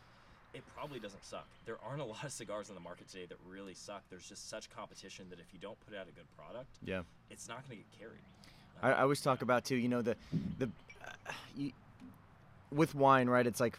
[0.52, 1.46] it probably doesn't suck.
[1.64, 4.02] There aren't a lot of cigars on the market today that really suck.
[4.10, 7.02] There's just such competition that if you don't put out a good product, Yeah.
[7.30, 8.20] it's not going to get carried.
[8.82, 9.76] I, I always talk about too.
[9.76, 10.16] You know the
[10.58, 10.68] the
[11.02, 11.72] uh, you,
[12.70, 13.46] with wine, right?
[13.46, 13.78] It's like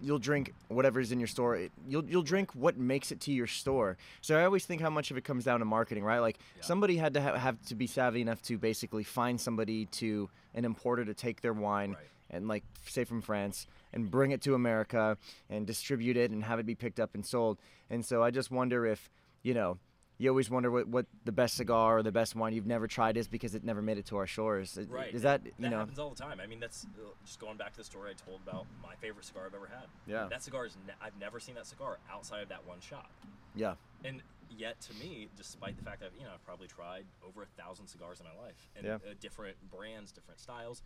[0.00, 1.58] you'll drink whatever's in your store.
[1.88, 3.96] You'll you'll drink what makes it to your store.
[4.20, 6.18] So I always think how much of it comes down to marketing, right?
[6.18, 6.62] Like Yeah.
[6.62, 10.64] somebody had to ha- have to be savvy enough to basically find somebody to an
[10.64, 11.98] importer to take their wine Right.
[12.30, 15.16] and like say from France and bring it to America
[15.48, 17.58] and distribute it and have it be picked up and sold.
[17.88, 19.08] And so I just wonder if,
[19.42, 19.78] you know,
[20.18, 23.16] you always wonder what, what the best cigar or the best wine you've never tried
[23.16, 24.78] is because it never made it to our shores.
[24.88, 25.14] Right.
[25.14, 26.40] Is that, that you know, happens all the time.
[26.40, 29.26] I mean, that's uh, just going back to the story I told about my favorite
[29.26, 29.86] cigar I've ever had.
[30.06, 30.26] Yeah.
[30.30, 33.10] That cigar is ne- I've never seen that cigar outside of that one shop.
[33.54, 33.74] yeah.
[34.04, 37.46] And yet, to me, despite the fact that you know I've probably tried over a
[37.62, 38.94] thousand cigars in my life, and Yeah.
[38.96, 40.82] uh, different brands, different styles,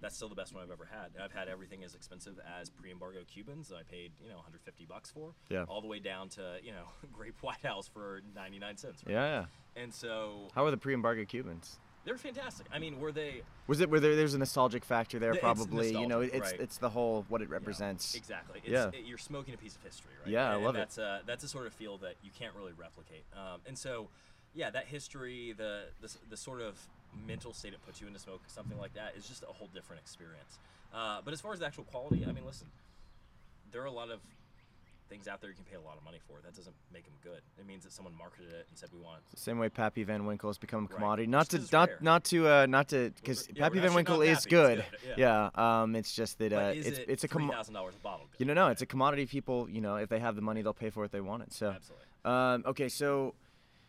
[0.00, 1.10] that's still the best one I've ever had.
[1.14, 4.84] And I've had everything as expensive as pre-embargo Cubans that I paid you know 150
[4.86, 5.64] bucks for, Yeah.
[5.68, 9.02] all the way down to you know Grape White Owls for 99 cents.
[9.06, 9.12] Right?
[9.12, 9.26] Yeah,
[9.76, 9.82] yeah.
[9.82, 11.78] And so How are the pre-embargo Cubans?
[12.04, 12.66] They're fantastic.
[12.72, 13.42] I mean, were they?
[13.66, 15.32] Was it where there, there's a nostalgic factor there?
[15.32, 16.60] It's Probably, you know, it's right.
[16.60, 18.14] it's the whole what it represents.
[18.14, 18.60] exactly.
[18.64, 18.88] It's, Yeah.
[18.92, 20.30] it- you're smoking a piece of history, right?
[20.30, 20.78] Yeah, I and, love it.
[20.78, 23.24] that's A, that's a sort of feel that you can't really replicate.
[23.34, 24.08] Um, and so,
[24.54, 26.78] yeah, that history, the, the the sort of
[27.26, 30.00] mental state it puts you into smoke, something like that, is just a whole different
[30.02, 30.58] experience.
[30.92, 32.66] Uh, but as far as the actual quality, I mean, listen,
[33.72, 34.20] there are a lot of
[35.08, 36.38] things out there you can pay a lot of money for.
[36.42, 37.40] That doesn't make them good.
[37.58, 39.20] It means that someone marketed it and said we want.
[39.36, 40.94] Same way Pappy Van Winkle has become a Right.
[40.94, 41.26] commodity.
[41.28, 41.98] Not to not rare.
[42.00, 44.84] not to uh, not to because Yeah, Pappy Van Winkle is it's good.
[45.02, 45.50] good, Yeah.
[45.54, 48.26] Um, it's just that uh, it's it it's a com- thousand dollars a bottle.
[48.32, 48.40] Good?
[48.40, 49.26] you know no, it's a commodity.
[49.26, 51.12] People, you know, if they have the money, they'll pay for it.
[51.12, 51.52] They want it.
[51.52, 51.70] So.
[51.70, 52.06] Absolutely.
[52.24, 53.34] Um, okay, so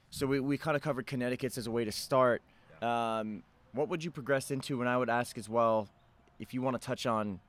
[0.10, 2.41] so we, we kind of covered Connecticut's as a way to start.
[2.82, 4.80] Um, what would you progress into?
[4.82, 5.88] And I would ask as well,
[6.39, 7.39] if you want to touch on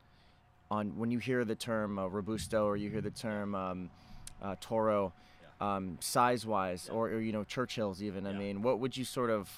[0.71, 3.91] on when you hear the term uh, robusto or you hear the term um,
[4.43, 5.13] uh, toro,
[5.61, 8.27] um, size wise, or, or you know Churchills even.
[8.27, 9.51] I mean, what would you sort of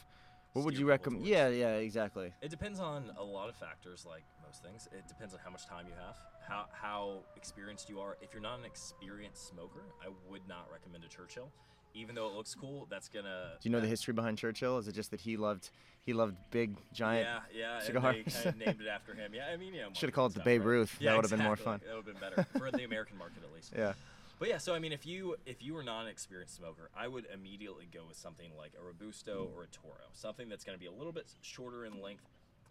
[0.53, 1.27] what would you recommend?
[1.27, 2.33] Yeah, yeah, exactly.
[2.43, 4.89] It depends on a lot of factors, like most things.
[4.93, 6.17] It depends on how much time you have,
[6.47, 8.17] how how experienced you are.
[8.21, 11.51] If you're not an experienced smoker, I would not recommend a Churchill.
[11.95, 13.53] Even though it looks cool, that's gonna.
[13.61, 14.79] Do you know the history behind Churchill?
[14.79, 15.71] Is it just that he loved
[16.03, 17.27] he loved big giant?
[17.55, 17.81] Yeah, yeah.
[17.81, 18.17] cigars.
[18.17, 19.33] And they kind of named it after him.
[19.35, 19.87] Yeah, I mean, yeah.
[19.93, 20.69] Should've called it the Babe right?
[20.69, 20.99] Ruth.
[20.99, 21.81] That Yeah, would've been more fun.
[21.87, 23.73] That would've been better for the American market at least.
[23.79, 23.93] Yeah.
[24.41, 27.09] But yeah, so I mean, if you if you were not an experienced smoker, I
[27.09, 30.81] would immediately go with something like a robusto or a toro, something that's going to
[30.81, 32.23] be a little bit shorter in length,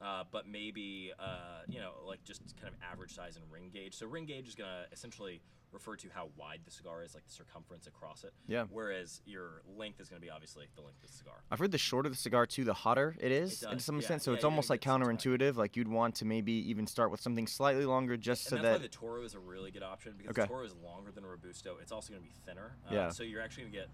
[0.02, 3.94] uh, but maybe uh, you know like just kind of average size and ring gauge.
[3.96, 7.26] So ring gauge is going to essentially refer to how wide the cigar is, like
[7.26, 8.34] the circumference across it.
[8.48, 8.66] Yeah.
[8.72, 11.36] Whereas your length is going to be obviously the length of the cigar.
[11.52, 14.08] I've heard the shorter the cigar too, the hotter it is It in some yeah.
[14.08, 14.24] sense.
[14.24, 15.18] So Yeah, it's you're almost like get some time.
[15.18, 15.56] counterintuitive.
[15.58, 18.64] Like you'd want to maybe even start with something slightly longer just and so that's
[18.66, 20.42] that why the Toro is a really good option because Okay.
[20.44, 21.78] the Toro is longer than a Robusto.
[21.82, 22.76] It's also going to be thinner.
[22.90, 23.10] Uh, Yeah.
[23.10, 23.90] So you're actually going to get,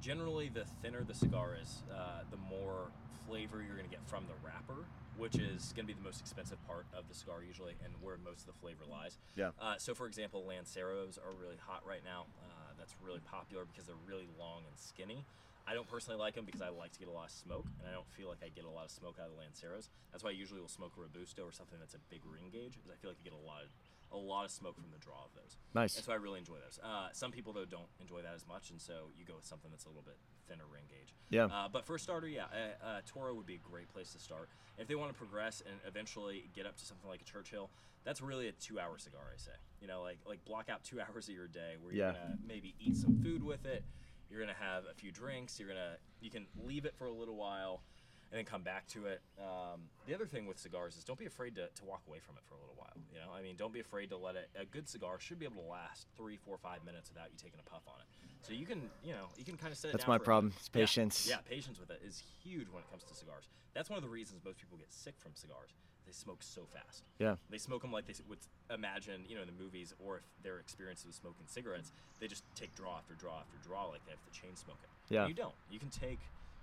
[0.00, 2.90] generally, the thinner the cigar is, uh, the more
[3.26, 4.84] flavor you're going to get from the wrapper,
[5.16, 8.16] which is going to be the most expensive part of the cigar usually, and where
[8.24, 9.18] most of the flavor lies.
[9.36, 9.50] Yeah.
[9.60, 12.26] Uh, so, for example, Lanceros are really hot right now.
[12.42, 15.24] Uh, that's really popular because they're really long and skinny.
[15.62, 17.86] I don't personally like them because I like to get a lot of smoke, and
[17.86, 19.94] I don't feel like I get a lot of smoke out of the Lanceros.
[20.10, 22.74] That's why I usually will smoke a Robusto or something that's a big ring gauge,
[22.74, 23.70] because I feel like I get a lot of
[24.12, 25.56] a lot of smoke from the draw of those.
[25.74, 25.96] Nice.
[25.96, 26.78] And so I really enjoy those.
[26.82, 29.70] Uh, some people though don't enjoy that as much, and so you go with something
[29.70, 30.16] that's a little bit
[30.48, 31.14] thinner ring gauge.
[31.30, 31.46] Yeah.
[31.46, 34.18] Uh, but for a starter, yeah, uh, uh, Toro would be a great place to
[34.18, 34.48] start.
[34.78, 37.70] If they want to progress and eventually get up to something like a Churchill,
[38.04, 39.22] that's really a two-hour cigar.
[39.32, 42.06] I say, you know, like like block out two hours of your day where you're
[42.06, 42.12] Yeah.
[42.12, 43.84] gonna maybe eat some food with it.
[44.30, 45.58] You're gonna have a few drinks.
[45.58, 47.82] You're gonna you can leave it for a little while,
[48.32, 49.20] and then come back to it.
[49.38, 52.36] Um, the other thing with cigars is don't be afraid to, to walk away from
[52.36, 52.96] it for a little while.
[53.12, 54.48] You know, I mean, don't be afraid to let it.
[54.58, 57.60] A good cigar should be able to last three, four, five minutes without you taking
[57.60, 58.08] a puff on it.
[58.40, 60.60] So you can, you know, you can kind of set That's my problem, minute.
[60.60, 61.26] is Yeah, patience.
[61.28, 63.44] Yeah, patience with it is huge when it comes to cigars.
[63.74, 65.70] That's one of the reasons most people get sick from cigars.
[66.06, 67.04] They smoke so fast.
[67.20, 67.36] Yeah.
[67.50, 68.40] They smoke them like they would
[68.74, 72.42] imagine, you know, in the movies, or if they're experienced with smoking cigarettes, they just
[72.56, 74.90] take draw after draw after draw, like they have to chain smoke it.
[75.14, 75.28] Yeah.
[75.28, 75.54] You don't.
[75.70, 76.18] You can take,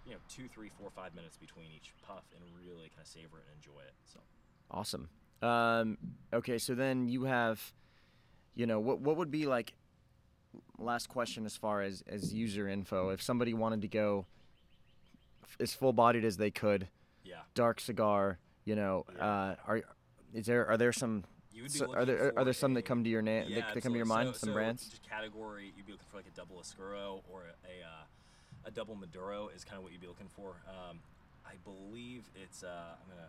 [0.10, 3.38] you know, two, three, four, five minutes between each puff and really kind of savor
[3.38, 3.94] it and enjoy it.
[4.12, 4.20] So.
[4.72, 5.10] Awesome.
[5.42, 5.98] Um,
[6.34, 7.72] okay, so then you have,
[8.56, 9.74] you know, what what would be like?
[10.80, 13.10] Last question as far as as user info.
[13.10, 14.26] If somebody wanted to go
[15.44, 16.88] f- as full bodied as they could,
[17.24, 17.42] Yeah.
[17.54, 19.24] dark cigar, you know, Yeah.
[19.26, 19.82] uh, are
[20.34, 22.82] is there are there some You would be so- are there are there some that
[22.84, 24.30] come to your name Yeah, that, that come to your mind?
[24.30, 24.90] So- some so brands.
[24.90, 28.04] Just category, you'd be looking for like a double Oscuro or a uh,
[28.66, 30.62] a double Maduro is kind of what you'd be looking for.
[30.68, 31.00] Um,
[31.46, 33.28] I believe it's uh, I'm gonna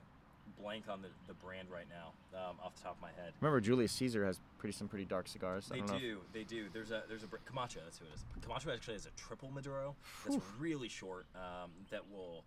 [0.60, 3.32] blank on the, the brand right now um, off the top of my head.
[3.40, 5.68] Remember, Julius Caesar has pretty some pretty dark cigars.
[5.70, 6.66] I They don't know if- they do.
[6.72, 7.80] There's a there's a Camacho.
[7.84, 8.24] That's who it is.
[8.42, 9.94] Camacho actually has a triple Maduro
[10.26, 12.44] that's really short um, that will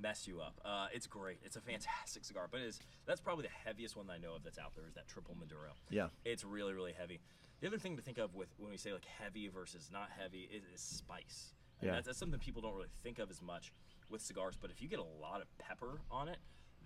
[0.00, 0.60] mess you up.
[0.64, 1.38] Uh, it's great.
[1.44, 4.58] It's a fantastic cigar, but it's that's probably the heaviest one I know of that's
[4.58, 5.72] out there is that triple Maduro.
[5.90, 6.08] Yeah.
[6.24, 7.20] It's really really heavy.
[7.60, 10.48] The other thing to think of with when we say like heavy versus not heavy
[10.50, 11.52] is, is spice.
[11.80, 11.94] And Yeah.
[11.94, 13.72] That's, that's something people don't really think of as much
[14.08, 16.38] with cigars, but if you get a lot of pepper on it,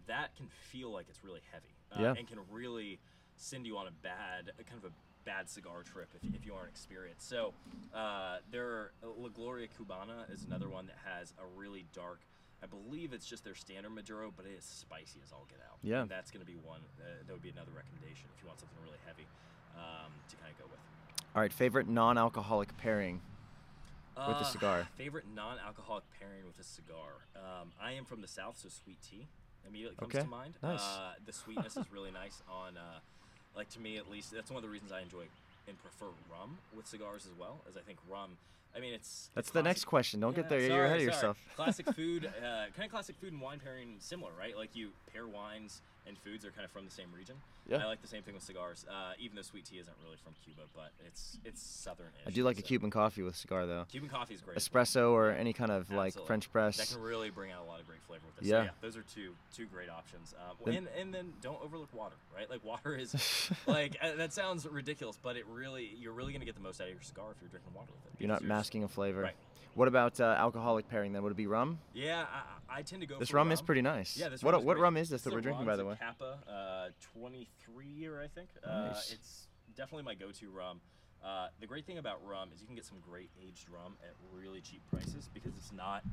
[0.06, 1.74] that can feel like it's really heavy.
[1.92, 2.14] Uh, Yeah.
[2.18, 2.98] And can really
[3.36, 4.92] send you on a bad, kind of a
[5.24, 7.28] bad cigar trip if, if you aren't experienced.
[7.28, 7.54] So,
[7.94, 12.20] uh, there, La Gloria Cubana is another one that has a really dark.
[12.62, 15.78] I believe it's just their standard Maduro, but it is spicy as all get out.
[15.82, 16.02] Yeah.
[16.02, 16.80] And that's going to be one.
[17.00, 19.26] Uh, that would be another recommendation if you want something really heavy
[19.76, 20.80] um, to kind of go with.
[21.34, 23.20] All right, favorite non-alcoholic pairing.
[24.16, 24.88] With the Uh, cigar.
[24.96, 27.26] Favorite non-alcoholic pairing with a cigar.
[27.36, 29.26] Um, I am from the south, so sweet tea
[29.66, 30.54] immediately comes Okay, to mind.
[30.62, 30.80] nice.
[30.80, 33.00] Uh, the sweetness is really nice on, uh,
[33.56, 34.30] like to me at least.
[34.32, 35.24] That's one of the reasons I enjoy
[35.66, 37.60] and prefer rum with cigars as well.
[37.68, 38.36] As I think rum.
[38.76, 40.20] I mean, it's That's it's the next question.
[40.20, 40.60] Don't get Yeah, there.
[40.60, 41.38] You're sorry, ahead of yourself.
[41.56, 44.56] classic food, uh, kind of classic food and wine pairing similar, right?
[44.56, 47.36] Like you pair wines and foods are kind of from the same region.
[47.66, 47.78] Yeah.
[47.78, 48.84] I like the same thing with cigars.
[48.88, 52.08] Uh, even though sweet tea isn't really from Cuba, but it's it's southern.
[52.26, 53.84] I do like a Cuban coffee with cigar though.
[53.90, 54.58] Cuban coffee is great.
[54.58, 56.26] Espresso or any kind of like Absolutely.
[56.26, 56.92] French That press.
[56.94, 58.48] can really bring out a lot of great flavor with this.
[58.48, 58.58] Yeah.
[58.60, 60.34] So yeah, those are two two great options.
[60.38, 62.50] Uh, Then- and and then don't overlook water, right?
[62.50, 66.54] Like water is like uh, that sounds ridiculous, but it really you're really gonna get
[66.56, 68.20] the most out of your cigar if you're drinking water with it.
[68.20, 69.22] You're not masking a flavor.
[69.22, 69.34] Right.
[69.74, 71.22] What about uh, alcoholic pairing then?
[71.22, 71.78] Would it be rum?
[71.92, 72.24] Yeah,
[72.68, 73.18] I, I tend to go.
[73.18, 74.16] This for rum is pretty nice.
[74.16, 74.82] Yeah, this what rum is what great.
[74.82, 75.94] rum is this It's that we're drinking by the way?
[75.94, 78.50] Zacapa, uh, 23 year, I think.
[78.64, 79.10] Nice.
[79.10, 80.80] Uh, it's definitely my go-to rum.
[81.24, 84.14] Uh, the great thing about rum is you can get some great aged rum at
[84.32, 86.04] really cheap prices because it's not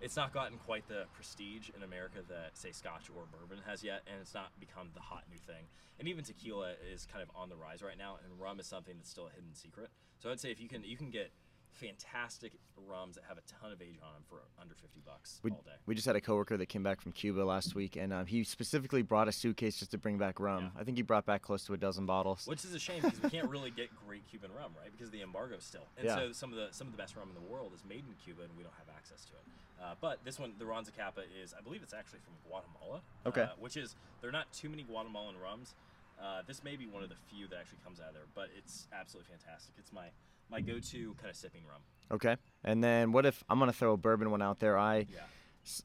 [0.00, 4.02] it's not gotten quite the prestige in America that say Scotch or bourbon has yet,
[4.06, 5.64] and it's not become the hot new thing.
[5.98, 8.94] And even tequila is kind of on the rise right now, and rum is something
[8.96, 9.88] that's still a hidden secret.
[10.18, 11.30] So I'd say if you can you can get
[11.76, 12.52] fantastic
[12.88, 15.62] rums that have a ton of age on them for under 50 bucks We, all
[15.64, 15.72] day.
[15.86, 18.44] we just had a coworker that came back from Cuba last week, and um, he
[18.44, 20.70] specifically brought a suitcase just to bring back rum.
[20.74, 20.80] Yeah.
[20.80, 22.46] I think he brought back close to a dozen bottles.
[22.46, 24.90] Which is a shame because we can't really get great Cuban rum, right?
[24.92, 25.86] Because of the embargo still.
[25.96, 26.16] And Yeah.
[26.16, 28.14] so some of the some of the best rum in the world is made in
[28.24, 29.44] Cuba, and we don't have access to it.
[29.82, 33.02] Uh, but this one, the Ron Zacapa, is I believe it's actually from Guatemala.
[33.26, 33.42] Okay.
[33.42, 35.74] Uh, which is there are not too many Guatemalan rums.
[36.20, 38.48] Uh, this may be one of the few that actually comes out of there, but
[38.56, 39.74] it's absolutely fantastic.
[39.78, 40.06] It's my
[40.50, 41.80] my go-to kind of sipping rum.
[42.10, 42.36] Okay.
[42.64, 44.78] And then what if I'm gonna throw a bourbon one out there?
[44.78, 45.20] I Yeah.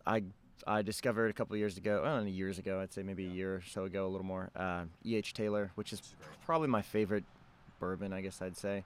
[0.05, 0.23] I
[0.67, 3.61] I discovered a couple years ago, well, years ago, I'd say maybe a year or
[3.61, 4.51] so ago, a little more.
[4.55, 5.33] Uh, E.H.
[5.33, 6.41] Taylor, which is Which is great.
[6.45, 7.23] probably my favorite
[7.79, 8.83] bourbon, I guess I'd say.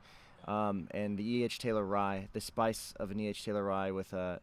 [0.48, 1.60] Um, and the E.H.
[1.60, 3.44] Taylor rye, the spice of an E.H.
[3.44, 4.40] Taylor rye with a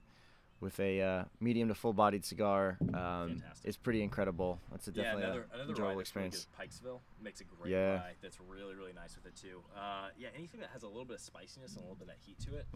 [0.62, 3.68] with a uh, medium to full bodied cigar um, Fantastic.
[3.68, 4.61] is pretty incredible.
[4.70, 6.35] That's a Yeah, definitely another a another enjoyable really experience.
[6.37, 7.94] is Pikesville makes a great Yeah.
[7.96, 9.61] rye that's really really nice with it too.
[9.77, 12.14] Uh, yeah, anything that has a little bit of spiciness and a little bit of
[12.14, 12.66] that heat to it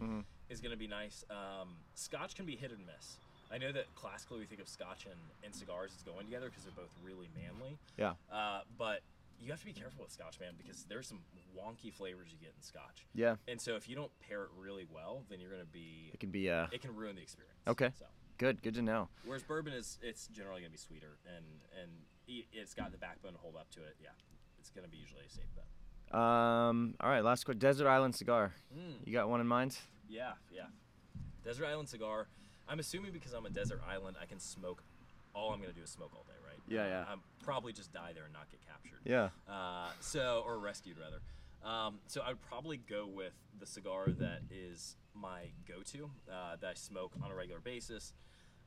[0.49, 0.63] is Mhm.
[0.63, 1.23] going to be nice.
[1.29, 3.17] Um, Scotch can be hit and miss.
[3.49, 6.65] I know that classically we think of Scotch and, and cigars as going together because
[6.65, 7.77] they're both really manly.
[7.95, 8.15] Yeah.
[8.29, 9.01] Uh, but
[9.39, 11.19] you have to be careful with Scotch, man, because there's some
[11.57, 13.05] wonky flavors you get in Scotch.
[13.13, 13.35] Yeah.
[13.47, 16.19] And so if you don't pair it really well, then you're going to be It
[16.19, 17.59] can be uh, it can ruin the experience.
[17.67, 17.91] Okay.
[17.97, 18.05] So.
[18.37, 18.61] good.
[18.61, 19.09] Good to know.
[19.25, 21.45] Whereas bourbon is it's generally gonna be sweeter and
[21.81, 21.91] and
[22.27, 23.95] it's got the backbone to hold up to it.
[24.01, 24.09] Yeah,
[24.59, 25.65] it's gonna be usually a safe bet.
[26.19, 27.59] Um, all right, last question.
[27.59, 28.53] Desert Island cigar.
[28.73, 29.05] Mm.
[29.05, 29.77] You got one in mind?
[30.07, 30.67] Yeah, yeah.
[31.43, 32.27] Desert Island cigar.
[32.67, 34.83] I'm assuming because I'm a desert island, I can smoke.
[35.33, 36.46] All I'm gonna do is smoke all day, right?
[36.67, 37.05] Yeah, yeah.
[37.09, 38.99] I'm probably just die there and not get captured.
[39.05, 39.29] Yeah.
[39.51, 41.21] Uh, so or rescued rather.
[41.63, 46.73] Um, so I'd probably go with the cigar that is my go-to uh, that I
[46.75, 48.13] smoke on a regular basis,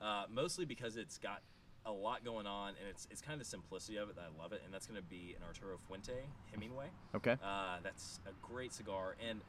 [0.00, 1.42] uh, mostly because it's got
[1.86, 4.42] a lot going on and it's it's kind of the simplicity of it that I
[4.42, 6.12] love it, and that's going to be an Arturo Fuente
[6.52, 6.86] Hemingway.
[7.14, 7.36] Okay.
[7.42, 9.40] Uh, that's a great cigar, and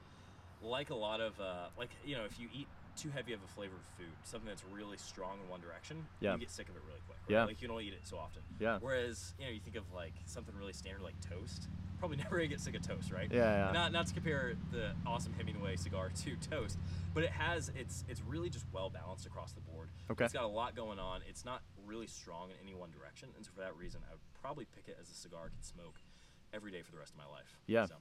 [0.61, 3.47] like a lot of uh, like you know, if you eat too heavy of a
[3.47, 6.33] flavored food, something that's really strong in one direction, Yeah.
[6.33, 7.17] you get sick of it really quick.
[7.27, 7.33] Right?
[7.33, 7.45] Yeah.
[7.45, 8.41] Like you don't eat it so often.
[8.59, 8.77] Yeah.
[8.81, 11.67] Whereas you know, you think of like something really standard like toast.
[11.99, 13.31] Probably never gonna get sick of toast, right?
[13.31, 13.71] Yeah, yeah.
[13.71, 16.77] Not not to compare the awesome Hemingway cigar to toast,
[17.13, 19.89] but it has it's it's really just well balanced across the board.
[20.09, 20.25] Okay.
[20.25, 21.21] It's got a lot going on.
[21.29, 24.21] It's not really strong in any one direction, and so for that reason, I would
[24.41, 25.95] probably pick it as a cigar I could smoke
[26.53, 27.57] every day for the rest of my life.
[27.67, 27.85] Yeah.
[27.85, 27.99] So, yeah.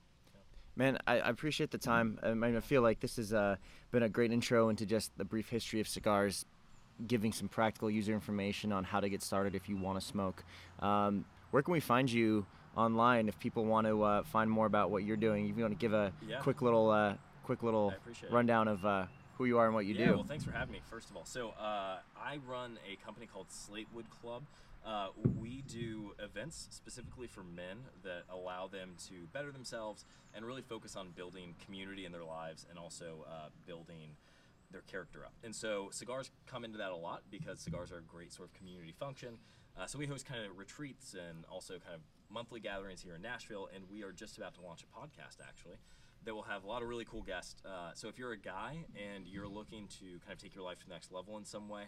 [0.76, 2.18] Man, I, I appreciate the time.
[2.22, 3.56] I, mean, I feel like this has uh,
[3.90, 6.44] been a great intro into just the brief history of cigars,
[7.06, 10.44] giving some practical user information on how to get started if you want to smoke.
[10.80, 14.90] Um, where can we find you online if people want to uh, find more about
[14.90, 15.48] what you're doing?
[15.48, 16.38] If you want to give a Yeah.
[16.38, 17.92] quick little, uh, quick little
[18.30, 19.06] rundown of uh,
[19.36, 20.00] who you are and what you do.
[20.00, 20.14] yeah, do.
[20.14, 20.80] well, thanks for having me.
[20.88, 24.42] First of all, so uh, I run a company called Slatewood Club.
[24.84, 30.04] Uh, we do events specifically for men that allow them to better themselves
[30.34, 34.16] and really focus on building community in their lives and also uh, building
[34.70, 35.32] their character up.
[35.44, 38.54] And so cigars come into that a lot because cigars are a great sort of
[38.54, 39.38] community function.
[39.78, 42.00] Uh, so we host kind of retreats and also kind of
[42.30, 45.76] monthly gatherings here in Nashville, and we are just about to launch a podcast actually
[46.24, 47.62] that will have a lot of really cool guests.
[47.64, 50.78] Uh, so if you're a guy and you're looking to kind of take your life
[50.78, 51.84] to the next level in some way,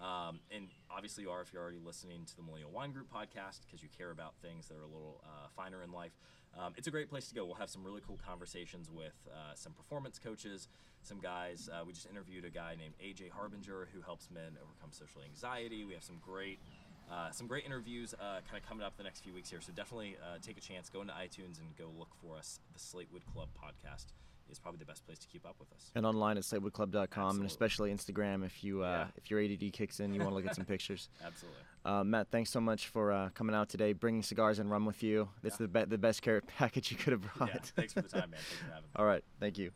[0.00, 3.60] um, and obviously you are if you're already listening to the Millennial Wine Group podcast
[3.66, 6.12] because you care about things that are a little uh, finer in life.
[6.58, 7.44] Um, it's a great place to go.
[7.44, 10.68] We'll have some really cool conversations with uh, some performance coaches,
[11.02, 11.68] some guys.
[11.72, 15.84] Uh, we just interviewed a guy named AJ Harbinger who helps men overcome social anxiety.
[15.84, 16.58] We have some great
[17.10, 19.60] uh, some great interviews uh, kind of coming up the next few weeks here.
[19.60, 22.58] So definitely uh, take a chance, go into iTunes and go look for us.
[22.72, 24.06] The Slatewood Club podcast
[24.50, 25.90] is probably the best place to keep up with us.
[25.94, 29.06] And online at slatewoodclub.com and especially Instagram if you uh, Yeah.
[29.16, 31.08] if your ADD kicks in, you want to look at some pictures.
[31.24, 31.60] Absolutely.
[31.84, 35.02] Uh, Matt, thanks so much for uh, coming out today, bringing cigars and rum with
[35.02, 35.28] you.
[35.42, 35.66] That's Yeah.
[35.66, 37.50] the be- the best carrot package you could have brought.
[37.54, 37.60] Yeah.
[37.76, 38.40] Thanks for the time, man.
[38.40, 38.88] Thanks for having me.
[38.96, 39.70] All right, thank you.